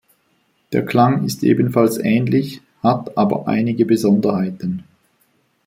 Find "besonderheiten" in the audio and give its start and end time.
3.85-4.83